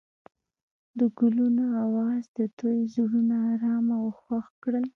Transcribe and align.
د 0.97 0.99
ګلونه 1.17 1.65
اواز 1.83 2.23
د 2.37 2.39
دوی 2.59 2.79
زړونه 2.93 3.35
ارامه 3.51 3.95
او 4.01 4.07
خوښ 4.19 4.45
کړل. 4.63 4.85